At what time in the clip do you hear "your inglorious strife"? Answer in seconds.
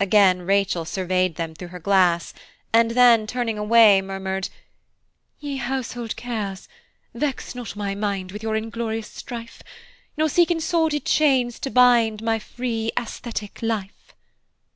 8.42-9.62